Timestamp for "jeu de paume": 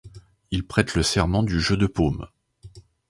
1.61-2.27